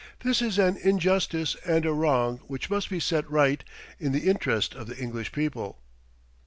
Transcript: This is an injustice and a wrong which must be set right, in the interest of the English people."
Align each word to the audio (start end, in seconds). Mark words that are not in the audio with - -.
This 0.21 0.41
is 0.41 0.57
an 0.57 0.77
injustice 0.77 1.55
and 1.63 1.85
a 1.85 1.93
wrong 1.93 2.37
which 2.47 2.71
must 2.71 2.89
be 2.89 2.99
set 2.99 3.29
right, 3.29 3.63
in 3.99 4.13
the 4.13 4.27
interest 4.31 4.73
of 4.73 4.87
the 4.87 4.97
English 4.97 5.31
people." 5.31 5.77